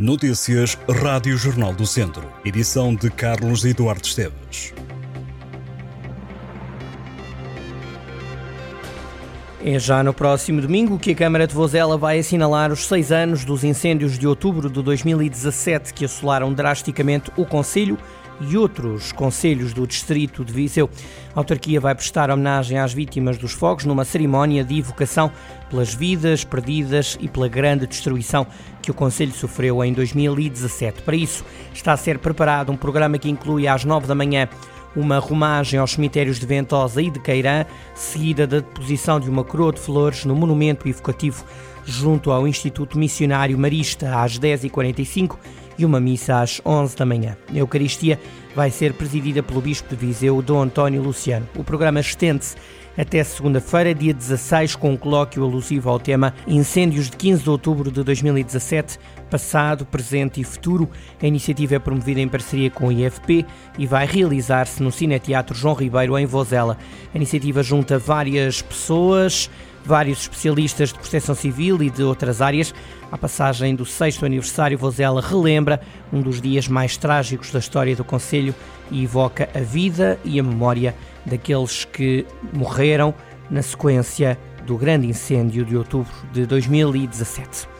Notícias 0.00 0.78
Rádio 0.88 1.36
Jornal 1.36 1.74
do 1.74 1.84
Centro. 1.84 2.32
Edição 2.44 2.94
de 2.94 3.10
Carlos 3.10 3.64
Eduardo 3.64 4.06
Esteves. 4.06 4.72
É 9.60 9.76
já 9.76 10.00
no 10.04 10.14
próximo 10.14 10.60
domingo 10.60 11.00
que 11.00 11.10
a 11.10 11.14
Câmara 11.16 11.48
de 11.48 11.52
Vozela 11.52 11.98
vai 11.98 12.20
assinalar 12.20 12.70
os 12.70 12.86
seis 12.86 13.10
anos 13.10 13.44
dos 13.44 13.64
incêndios 13.64 14.16
de 14.16 14.24
outubro 14.24 14.70
de 14.70 14.80
2017 14.80 15.92
que 15.92 16.04
assolaram 16.04 16.52
drasticamente 16.52 17.32
o 17.36 17.44
Conselho 17.44 17.98
e 18.40 18.56
outros 18.56 19.12
conselhos 19.12 19.72
do 19.72 19.86
distrito 19.86 20.44
de 20.44 20.52
Viseu. 20.52 20.88
A 21.34 21.40
autarquia 21.40 21.80
vai 21.80 21.94
prestar 21.94 22.30
homenagem 22.30 22.78
às 22.78 22.92
vítimas 22.92 23.38
dos 23.38 23.52
fogos 23.52 23.84
numa 23.84 24.04
cerimónia 24.04 24.64
de 24.64 24.78
evocação 24.78 25.30
pelas 25.68 25.94
vidas 25.94 26.44
perdidas 26.44 27.16
e 27.20 27.28
pela 27.28 27.48
grande 27.48 27.86
destruição 27.86 28.46
que 28.80 28.90
o 28.90 28.94
conselho 28.94 29.32
sofreu 29.32 29.82
em 29.84 29.92
2017. 29.92 31.02
Para 31.02 31.16
isso, 31.16 31.44
está 31.72 31.92
a 31.92 31.96
ser 31.96 32.18
preparado 32.18 32.72
um 32.72 32.76
programa 32.76 33.18
que 33.18 33.28
inclui 33.28 33.66
às 33.68 33.84
nove 33.84 34.06
da 34.06 34.14
manhã 34.14 34.48
uma 34.96 35.18
romagem 35.18 35.78
aos 35.78 35.92
cemitérios 35.92 36.40
de 36.40 36.46
Ventosa 36.46 37.00
e 37.00 37.10
de 37.10 37.20
Queirã, 37.20 37.64
seguida 37.94 38.46
da 38.46 38.60
deposição 38.60 39.20
de 39.20 39.28
uma 39.28 39.44
coroa 39.44 39.72
de 39.72 39.80
flores 39.80 40.24
no 40.24 40.34
monumento 40.34 40.88
evocativo 40.88 41.44
junto 41.84 42.30
ao 42.30 42.46
Instituto 42.46 42.98
Missionário 42.98 43.58
Marista 43.58 44.22
às 44.22 44.38
10h45 44.38 45.36
e 45.78 45.84
uma 45.84 46.00
missa 46.00 46.40
às 46.40 46.60
11 46.64 46.96
da 46.96 47.06
manhã. 47.06 47.36
A 47.48 47.56
Eucaristia 47.56 48.18
vai 48.54 48.70
ser 48.70 48.92
presidida 48.92 49.42
pelo 49.42 49.60
Bispo 49.60 49.88
de 49.88 49.96
Viseu, 49.96 50.42
Dom 50.42 50.62
António 50.62 51.00
Luciano. 51.00 51.48
O 51.56 51.62
programa 51.62 52.00
estende-se 52.00 52.56
até 52.98 53.22
segunda-feira, 53.22 53.94
dia 53.94 54.12
16, 54.12 54.74
com 54.74 54.90
um 54.90 54.96
colóquio 54.96 55.44
alusivo 55.44 55.88
ao 55.88 56.00
tema 56.00 56.34
Incêndios 56.48 57.08
de 57.08 57.16
15 57.16 57.44
de 57.44 57.50
outubro 57.50 57.92
de 57.92 58.02
2017, 58.02 58.98
passado, 59.30 59.86
presente 59.86 60.40
e 60.40 60.44
futuro. 60.44 60.90
A 61.22 61.26
iniciativa 61.26 61.76
é 61.76 61.78
promovida 61.78 62.20
em 62.20 62.26
parceria 62.26 62.68
com 62.68 62.88
o 62.88 62.92
IFP 62.92 63.46
e 63.78 63.86
vai 63.86 64.04
realizar-se 64.04 64.82
no 64.82 64.90
Cineteatro 64.90 65.54
João 65.56 65.74
Ribeiro, 65.74 66.18
em 66.18 66.26
Vozela. 66.26 66.76
A 67.14 67.16
iniciativa 67.16 67.62
junta 67.62 68.00
várias 68.00 68.60
pessoas, 68.62 69.48
vários 69.88 70.20
especialistas 70.20 70.90
de 70.90 70.98
proteção 70.98 71.34
civil 71.34 71.82
e 71.82 71.88
de 71.88 72.02
outras 72.02 72.42
áreas. 72.42 72.74
A 73.10 73.16
passagem 73.16 73.74
do 73.74 73.86
sexto 73.86 74.26
aniversário, 74.26 74.76
Vozela 74.76 75.22
relembra 75.22 75.80
um 76.12 76.20
dos 76.20 76.42
dias 76.42 76.68
mais 76.68 76.98
trágicos 76.98 77.50
da 77.50 77.58
história 77.58 77.96
do 77.96 78.04
Conselho 78.04 78.54
e 78.90 79.02
evoca 79.02 79.48
a 79.54 79.60
vida 79.60 80.20
e 80.24 80.38
a 80.38 80.42
memória 80.42 80.94
daqueles 81.24 81.86
que 81.86 82.26
morreram 82.52 83.14
na 83.50 83.62
sequência 83.62 84.38
do 84.66 84.76
grande 84.76 85.06
incêndio 85.06 85.64
de 85.64 85.74
outubro 85.74 86.12
de 86.32 86.44
2017. 86.44 87.77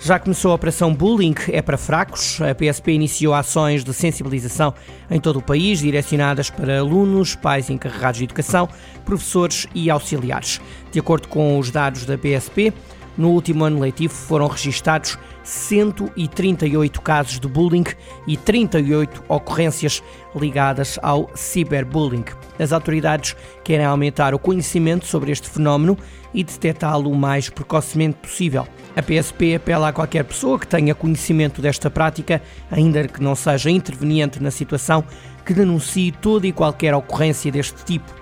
Já 0.00 0.16
começou 0.18 0.52
a 0.52 0.54
Operação 0.54 0.94
Bullying 0.94 1.34
é 1.48 1.60
para 1.60 1.76
fracos. 1.76 2.40
A 2.40 2.54
PSP 2.54 2.92
iniciou 2.92 3.34
ações 3.34 3.82
de 3.82 3.92
sensibilização 3.92 4.72
em 5.10 5.20
todo 5.20 5.40
o 5.40 5.42
país, 5.42 5.80
direcionadas 5.80 6.50
para 6.50 6.78
alunos, 6.78 7.34
pais 7.34 7.68
encarregados 7.68 8.18
de 8.18 8.24
educação, 8.24 8.68
professores 9.04 9.66
e 9.74 9.90
auxiliares. 9.90 10.60
De 10.92 11.00
acordo 11.00 11.26
com 11.26 11.58
os 11.58 11.70
dados 11.70 12.06
da 12.06 12.16
PSP, 12.16 12.72
no 13.18 13.30
último 13.30 13.64
ano 13.64 13.80
letivo 13.80 14.14
foram 14.14 14.46
registados 14.46 15.18
138 15.42 17.02
casos 17.02 17.40
de 17.40 17.48
bullying 17.48 17.84
e 18.26 18.36
38 18.36 19.24
ocorrências 19.28 20.02
ligadas 20.34 20.98
ao 21.02 21.28
ciberbullying. 21.34 22.24
As 22.58 22.72
autoridades 22.72 23.34
querem 23.64 23.84
aumentar 23.84 24.34
o 24.34 24.38
conhecimento 24.38 25.06
sobre 25.06 25.32
este 25.32 25.50
fenómeno 25.50 25.98
e 26.32 26.44
detectá-lo 26.44 27.10
o 27.10 27.16
mais 27.16 27.48
precocemente 27.48 28.18
possível. 28.18 28.66
A 28.94 29.02
PSP 29.02 29.56
apela 29.56 29.88
a 29.88 29.92
qualquer 29.92 30.24
pessoa 30.24 30.58
que 30.58 30.66
tenha 30.66 30.94
conhecimento 30.94 31.60
desta 31.60 31.90
prática, 31.90 32.40
ainda 32.70 33.08
que 33.08 33.22
não 33.22 33.34
seja 33.34 33.70
interveniente 33.70 34.42
na 34.42 34.50
situação, 34.50 35.04
que 35.44 35.54
denuncie 35.54 36.12
toda 36.12 36.46
e 36.46 36.52
qualquer 36.52 36.94
ocorrência 36.94 37.50
deste 37.50 37.84
tipo. 37.84 38.12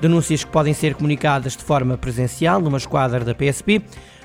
Denúncias 0.00 0.44
que 0.44 0.50
podem 0.50 0.72
ser 0.72 0.94
comunicadas 0.94 1.56
de 1.56 1.62
forma 1.62 1.98
presencial 1.98 2.60
numa 2.60 2.78
esquadra 2.78 3.22
da 3.22 3.34
PSP 3.34 3.82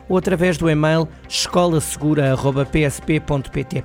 ou 0.07 0.17
através 0.17 0.57
do 0.57 0.69
e-mail 0.69 1.07
escolasegura.psp.pt. 1.27 3.83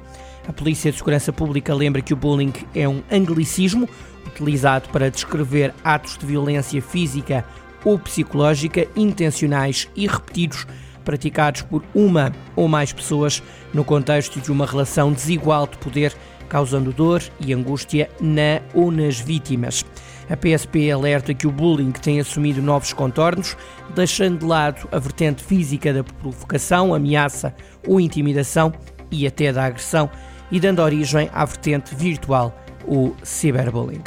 A 0.48 0.52
Polícia 0.52 0.90
de 0.90 0.98
Segurança 0.98 1.32
Pública 1.32 1.72
lembra 1.74 2.02
que 2.02 2.12
o 2.12 2.16
bullying 2.16 2.52
é 2.74 2.88
um 2.88 3.02
anglicismo 3.10 3.88
utilizado 4.26 4.90
para 4.90 5.10
descrever 5.10 5.72
atos 5.84 6.18
de 6.18 6.26
violência 6.26 6.82
física 6.82 7.44
ou 7.84 7.98
psicológica 7.98 8.86
intencionais 8.96 9.88
e 9.94 10.06
repetidos 10.06 10.66
praticados 11.04 11.62
por 11.62 11.82
uma 11.94 12.32
ou 12.54 12.68
mais 12.68 12.92
pessoas 12.92 13.42
no 13.72 13.84
contexto 13.84 14.40
de 14.40 14.52
uma 14.52 14.66
relação 14.66 15.12
desigual 15.12 15.66
de 15.66 15.78
poder, 15.78 16.14
causando 16.48 16.92
dor 16.92 17.22
e 17.40 17.54
angústia 17.54 18.10
na 18.20 18.60
ou 18.74 18.90
nas 18.90 19.18
vítimas. 19.18 19.84
A 20.30 20.36
PSP 20.36 20.92
alerta 20.92 21.34
que 21.34 21.48
o 21.48 21.50
bullying 21.50 21.90
tem 21.90 22.20
assumido 22.20 22.62
novos 22.62 22.92
contornos, 22.92 23.56
deixando 23.96 24.38
de 24.38 24.46
lado 24.46 24.88
a 24.92 24.98
vertente 25.00 25.42
física 25.42 25.92
da 25.92 26.04
provocação, 26.04 26.94
ameaça 26.94 27.52
ou 27.84 28.00
intimidação 28.00 28.72
e 29.10 29.26
até 29.26 29.52
da 29.52 29.64
agressão, 29.64 30.08
e 30.48 30.60
dando 30.60 30.82
origem 30.82 31.28
à 31.32 31.44
vertente 31.44 31.96
virtual, 31.96 32.56
o 32.86 33.12
cyberbullying. 33.24 34.04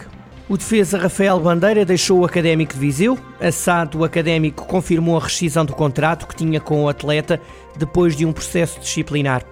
O 0.48 0.58
defesa 0.58 0.98
Rafael 0.98 1.40
Bandeira 1.42 1.84
deixou 1.84 2.20
o 2.20 2.26
Académico 2.26 2.74
de 2.74 2.80
Viseu. 2.80 3.20
Assado, 3.42 4.00
o 4.00 4.04
Académico 4.06 4.66
confirmou 4.66 5.18
a 5.18 5.24
rescisão 5.24 5.66
do 5.66 5.74
contrato 5.74 6.26
que 6.26 6.36
tinha 6.36 6.62
com 6.62 6.84
o 6.84 6.90
atleta 6.90 7.40
depois 7.78 8.16
de 8.16 8.26
um 8.26 8.32
processo 8.32 8.80
disciplinar. 8.80 9.44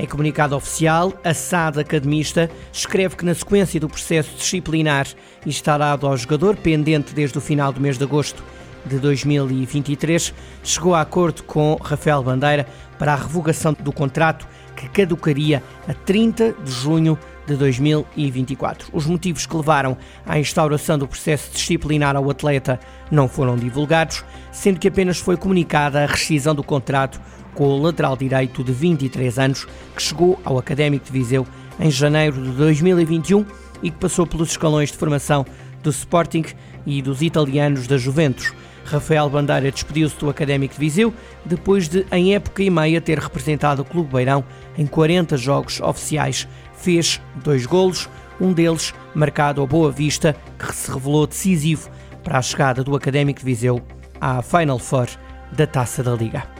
Em 0.00 0.06
comunicado 0.06 0.54
oficial, 0.54 1.12
a 1.24 1.34
SAD 1.34 1.80
Academista 1.80 2.48
escreve 2.72 3.16
que, 3.16 3.24
na 3.24 3.34
sequência 3.34 3.80
do 3.80 3.88
processo 3.88 4.32
disciplinar 4.36 5.08
instalado 5.44 6.06
ao 6.06 6.16
jogador, 6.16 6.56
pendente 6.56 7.12
desde 7.12 7.36
o 7.36 7.40
final 7.40 7.72
do 7.72 7.80
mês 7.80 7.98
de 7.98 8.04
agosto 8.04 8.44
de 8.86 8.96
2023, 9.00 10.32
chegou 10.62 10.94
a 10.94 11.00
acordo 11.00 11.42
com 11.42 11.76
Rafael 11.82 12.22
Bandeira 12.22 12.64
para 12.96 13.12
a 13.12 13.16
revogação 13.16 13.74
do 13.80 13.90
contrato 13.90 14.46
que 14.78 14.88
caducaria 14.88 15.62
a 15.88 15.92
30 15.92 16.54
de 16.64 16.70
junho 16.70 17.18
de 17.46 17.56
2024. 17.56 18.90
Os 18.92 19.06
motivos 19.06 19.46
que 19.46 19.56
levaram 19.56 19.96
à 20.24 20.38
instauração 20.38 20.98
do 20.98 21.08
processo 21.08 21.50
disciplinar 21.52 22.14
ao 22.14 22.30
atleta 22.30 22.78
não 23.10 23.28
foram 23.28 23.56
divulgados, 23.56 24.24
sendo 24.52 24.78
que 24.78 24.88
apenas 24.88 25.18
foi 25.18 25.36
comunicada 25.36 26.04
a 26.04 26.06
rescisão 26.06 26.54
do 26.54 26.62
contrato 26.62 27.20
com 27.54 27.64
o 27.64 27.82
lateral 27.82 28.16
direito 28.16 28.62
de 28.62 28.72
23 28.72 29.38
anos, 29.38 29.66
que 29.96 30.02
chegou 30.02 30.38
ao 30.44 30.58
Académico 30.58 31.06
de 31.06 31.12
Viseu 31.12 31.46
em 31.80 31.90
janeiro 31.90 32.40
de 32.40 32.50
2021 32.52 33.44
e 33.82 33.90
que 33.90 33.96
passou 33.96 34.26
pelos 34.26 34.50
escalões 34.50 34.92
de 34.92 34.98
formação 34.98 35.44
do 35.82 35.90
Sporting 35.90 36.44
e 36.86 37.02
dos 37.02 37.22
italianos 37.22 37.86
da 37.86 37.96
Juventus. 37.96 38.52
Rafael 38.88 39.28
Bandeira 39.28 39.70
despediu-se 39.70 40.16
do 40.18 40.30
Académico 40.30 40.74
de 40.74 40.80
Viseu 40.80 41.12
depois 41.44 41.88
de, 41.88 42.06
em 42.10 42.34
época 42.34 42.62
e 42.62 42.70
meia, 42.70 43.00
ter 43.00 43.18
representado 43.18 43.82
o 43.82 43.84
Clube 43.84 44.12
Beirão 44.12 44.44
em 44.76 44.86
40 44.86 45.36
jogos 45.36 45.80
oficiais. 45.80 46.48
Fez 46.74 47.20
dois 47.44 47.66
golos, 47.66 48.08
um 48.40 48.52
deles 48.52 48.94
marcado 49.14 49.60
ao 49.60 49.66
Boa 49.66 49.90
Vista, 49.90 50.34
que 50.58 50.74
se 50.74 50.90
revelou 50.90 51.26
decisivo 51.26 51.90
para 52.22 52.38
a 52.38 52.42
chegada 52.42 52.82
do 52.82 52.96
Académico 52.96 53.40
de 53.40 53.46
Viseu 53.46 53.82
à 54.20 54.42
Final 54.42 54.78
Four 54.78 55.08
da 55.52 55.66
Taça 55.66 56.02
da 56.02 56.14
Liga. 56.14 56.57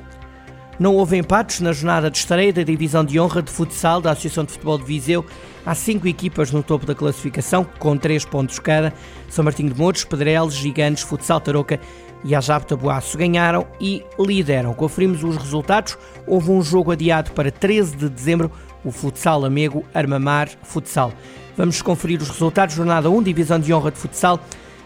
Não 0.78 0.94
houve 0.94 1.16
empates 1.16 1.60
na 1.60 1.72
jornada 1.72 2.08
de 2.08 2.18
estreia 2.18 2.52
da 2.52 2.62
divisão 2.62 3.04
de 3.04 3.18
honra 3.18 3.42
de 3.42 3.50
futsal 3.50 4.00
da 4.00 4.12
Associação 4.12 4.44
de 4.44 4.52
Futebol 4.52 4.78
de 4.78 4.84
Viseu. 4.84 5.26
Há 5.66 5.74
cinco 5.74 6.06
equipas 6.06 6.52
no 6.52 6.62
topo 6.62 6.86
da 6.86 6.94
classificação, 6.94 7.66
com 7.80 7.96
três 7.96 8.24
pontos 8.24 8.60
cada. 8.60 8.94
São 9.28 9.44
Martinho 9.44 9.72
de 9.72 9.78
Mouros, 9.78 10.04
Pedrelos, 10.04 10.54
Gigantes, 10.54 11.02
Futsal 11.02 11.40
Tarouca 11.40 11.80
e 12.22 12.32
a 12.32 12.40
Jabo 12.40 12.64
Tabuaço 12.64 13.18
ganharam 13.18 13.66
e 13.80 14.04
lideram. 14.20 14.72
Conferimos 14.72 15.24
os 15.24 15.36
resultados. 15.36 15.98
Houve 16.24 16.52
um 16.52 16.62
jogo 16.62 16.92
adiado 16.92 17.32
para 17.32 17.50
13 17.50 17.96
de 17.96 18.08
dezembro, 18.08 18.48
o 18.84 18.92
Futsal 18.92 19.44
Amego 19.44 19.84
Armamar 19.92 20.48
Futsal. 20.62 21.12
Vamos 21.56 21.82
conferir 21.82 22.22
os 22.22 22.28
resultados. 22.28 22.76
Jornada 22.76 23.10
1, 23.10 23.20
divisão 23.24 23.58
de 23.58 23.74
honra 23.74 23.90
de 23.90 23.98
futsal. 23.98 24.38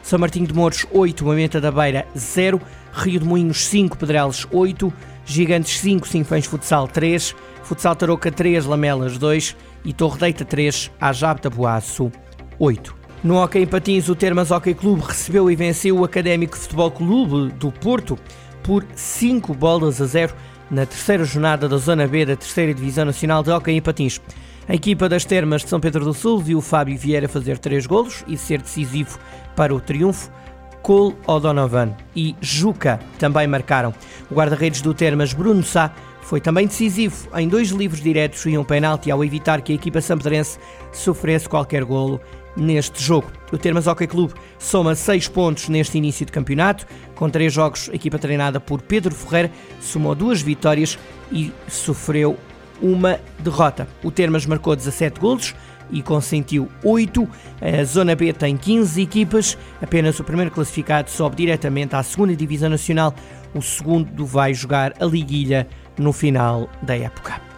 São 0.02 0.18
Martinho 0.18 0.46
de 0.46 0.54
Mouros 0.54 0.86
8, 0.90 1.22
Moimenta 1.22 1.60
da 1.60 1.70
Beira 1.70 2.06
0, 2.16 2.58
Rio 2.94 3.20
de 3.20 3.26
Moinhos 3.26 3.66
5, 3.66 3.98
Pedrelos 3.98 4.46
8, 4.50 4.92
Gigantes 5.24 5.78
5, 5.80 6.06
Sinfãs 6.06 6.46
Futsal 6.46 6.88
3, 6.88 7.34
Futsal 7.62 7.96
Tarouca 7.96 8.30
3, 8.30 8.64
Lamelas 8.64 9.18
2 9.18 9.56
e 9.84 9.92
Torre 9.92 10.18
Deita 10.18 10.44
3, 10.44 10.90
Ajab 11.00 11.40
Tabuaço 11.40 12.10
8. 12.58 12.94
No 13.22 13.40
Hockey 13.40 13.60
em 13.60 13.66
Patins, 13.66 14.08
o 14.08 14.16
Termas 14.16 14.50
Hockey 14.50 14.74
Clube 14.74 15.02
recebeu 15.06 15.48
e 15.50 15.54
venceu 15.54 15.98
o 15.98 16.04
Académico 16.04 16.56
Futebol 16.56 16.90
Clube 16.90 17.52
do 17.54 17.70
Porto 17.70 18.18
por 18.62 18.84
5 18.94 19.54
bolas 19.54 20.00
a 20.00 20.06
0 20.06 20.34
na 20.70 20.86
terceira 20.86 21.24
jornada 21.24 21.68
da 21.68 21.76
Zona 21.76 22.06
B 22.06 22.24
da 22.26 22.34
terceira 22.34 22.74
Divisão 22.74 23.04
Nacional 23.04 23.42
de 23.42 23.50
Hockey 23.50 23.72
em 23.72 23.80
Patins. 23.80 24.20
A 24.68 24.74
equipa 24.74 25.08
das 25.08 25.24
Termas 25.24 25.62
de 25.62 25.68
São 25.68 25.78
Pedro 25.78 26.04
do 26.04 26.14
Sul 26.14 26.40
viu 26.40 26.58
o 26.58 26.62
Fábio 26.62 26.96
Vieira 26.96 27.28
fazer 27.28 27.58
3 27.58 27.86
golos 27.86 28.24
e 28.26 28.36
ser 28.36 28.62
decisivo 28.62 29.18
para 29.54 29.74
o 29.74 29.80
triunfo. 29.80 30.30
Cole 30.82 31.16
O'Donovan 31.26 31.94
e 32.14 32.34
Juca 32.40 32.98
também 33.18 33.46
marcaram. 33.46 33.94
O 34.30 34.34
guarda-redes 34.34 34.82
do 34.82 34.92
Termas, 34.92 35.32
Bruno 35.32 35.62
Sá, 35.62 35.92
foi 36.22 36.40
também 36.40 36.66
decisivo 36.66 37.28
em 37.36 37.48
dois 37.48 37.70
livros 37.70 38.00
diretos 38.00 38.44
e 38.46 38.56
um 38.56 38.64
penalti 38.64 39.10
ao 39.10 39.24
evitar 39.24 39.60
que 39.60 39.72
a 39.72 39.74
equipa 39.74 40.00
sampedrense 40.00 40.58
sofresse 40.92 41.48
qualquer 41.48 41.84
golo 41.84 42.20
neste 42.56 43.02
jogo. 43.02 43.30
O 43.52 43.58
Termas 43.58 43.86
Hockey 43.86 44.06
Clube 44.06 44.34
soma 44.58 44.94
seis 44.94 45.28
pontos 45.28 45.68
neste 45.68 45.98
início 45.98 46.24
de 46.26 46.32
campeonato. 46.32 46.86
Com 47.14 47.28
três 47.28 47.52
jogos, 47.52 47.88
a 47.90 47.94
equipa 47.94 48.18
treinada 48.18 48.60
por 48.60 48.82
Pedro 48.82 49.14
Ferreira 49.14 49.50
somou 49.80 50.14
duas 50.14 50.40
vitórias 50.42 50.98
e 51.30 51.52
sofreu 51.68 52.36
uma 52.82 53.18
derrota. 53.38 53.88
O 54.02 54.10
Termas 54.10 54.44
marcou 54.44 54.74
17 54.74 55.20
golos 55.20 55.54
e 55.90 56.02
consentiu 56.02 56.68
8. 56.82 57.28
A 57.60 57.84
Zona 57.84 58.14
B 58.16 58.32
tem 58.32 58.56
15 58.56 59.00
equipas. 59.00 59.56
Apenas 59.80 60.18
o 60.18 60.24
primeiro 60.24 60.50
classificado 60.50 61.08
sobe 61.10 61.36
diretamente 61.36 61.94
à 61.94 62.02
segunda 62.02 62.34
Divisão 62.34 62.68
Nacional. 62.68 63.14
O 63.54 63.62
segundo 63.62 64.26
vai 64.26 64.52
jogar 64.52 64.94
a 65.00 65.04
Liguilha 65.04 65.68
no 65.98 66.12
final 66.12 66.68
da 66.82 66.96
época. 66.96 67.51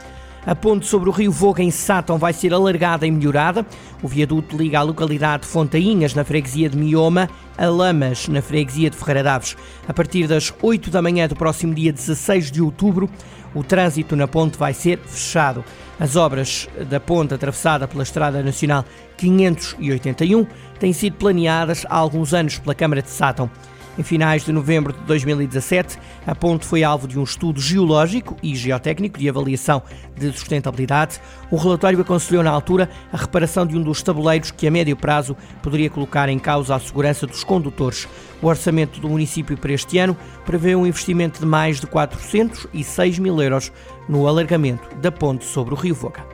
A 0.47 0.55
ponte 0.55 0.87
sobre 0.87 1.09
o 1.09 1.13
rio 1.13 1.33
Voga 1.33 1.63
em 1.63 1.71
Sátão 1.71 2.19
vai 2.19 2.35
ser 2.35 2.53
alargada 2.53 3.07
e 3.07 3.11
melhorada. 3.11 3.65
O 4.03 4.09
viaduto 4.09 4.59
liga 4.59 4.79
a 4.79 4.83
localidade 4.83 5.45
de 5.45 5.49
Fontainhas, 5.49 6.15
na 6.15 6.23
freguesia 6.23 6.69
de 6.69 6.77
Mioma, 6.77 7.31
a 7.57 7.67
Lamas, 7.67 8.29
na 8.29 8.43
freguesia 8.43 8.91
de 8.91 8.97
Ferreira 8.97 9.23
Daves. 9.23 9.57
A 9.89 9.95
partir 9.95 10.27
das 10.27 10.53
8 10.61 10.91
da 10.91 11.01
manhã 11.01 11.27
do 11.27 11.35
próximo 11.35 11.73
dia 11.73 11.91
16 11.91 12.51
de 12.51 12.61
outubro, 12.61 13.09
o 13.55 13.65
trânsito 13.65 14.15
na 14.15 14.29
ponte 14.29 14.59
vai 14.59 14.75
ser 14.75 14.99
fechado. 14.99 15.65
As 15.99 16.15
obras 16.15 16.69
da 16.91 17.01
ponte 17.01 17.33
atravessada 17.33 17.89
pela 17.89 18.03
Estrada 18.03 18.43
Nacional 18.43 18.85
581 19.17 20.47
têm 20.79 20.93
sido 20.93 21.17
planeadas 21.17 21.87
há 21.89 21.97
alguns 21.97 22.35
anos 22.35 22.59
pela 22.59 22.75
Câmara 22.75 23.01
de 23.01 23.09
Sátão. 23.09 23.51
Em 23.97 24.03
finais 24.03 24.45
de 24.45 24.51
novembro 24.51 24.93
de 24.93 24.99
2017, 25.01 25.99
a 26.27 26.35
ponte 26.35 26.67
foi 26.67 26.83
alvo 26.83 27.07
de 27.07 27.17
um 27.17 27.23
estudo 27.23 27.61
geológico 27.61 28.37
e 28.43 28.55
geotécnico 28.57 29.19
de 29.19 29.29
avaliação 29.29 29.83
de 30.17 30.33
sustentabilidade. 30.33 31.21
O 31.49 31.57
relatório 31.57 32.01
aconselhou 32.01 32.43
na 32.43 32.51
altura 32.51 32.91
a 33.13 33.17
reparação 33.17 33.65
de 33.65 33.77
um 33.77 33.83
dos 33.83 34.03
tabuleiros 34.03 34.51
que 34.51 34.67
a 34.67 34.71
médio 34.71 34.97
prazo 34.97 35.37
poderia 35.63 35.89
colocar 35.89 36.29
em 36.29 36.41
causa 36.41 36.75
a 36.75 36.81
segurança 36.81 37.25
dos 37.25 37.45
condutores. 37.45 38.09
O 38.43 38.49
orçamento 38.49 39.01
do 39.01 39.09
município 39.09 39.57
para 39.57 39.73
este 39.73 39.97
ano 39.99 40.17
prevê 40.45 40.75
um 40.75 40.87
investimento 40.87 41.39
de 41.39 41.47
mais 41.47 41.81
de 41.81 41.87
406 41.87 43.21
mil 43.21 43.41
euros 43.41 43.71
no 44.09 44.27
alargamento 44.27 44.93
da 44.97 45.13
ponte 45.13 45.45
sobre 45.45 45.73
o 45.73 45.77
Rio 45.77 45.95
Voga. 45.95 46.34